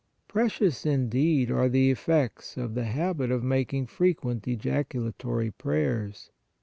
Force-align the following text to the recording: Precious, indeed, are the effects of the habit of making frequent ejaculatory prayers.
Precious, 0.27 0.83
indeed, 0.83 1.51
are 1.51 1.69
the 1.69 1.91
effects 1.91 2.57
of 2.57 2.73
the 2.73 2.85
habit 2.85 3.29
of 3.29 3.43
making 3.43 3.85
frequent 3.85 4.47
ejaculatory 4.47 5.51
prayers. 5.51 6.31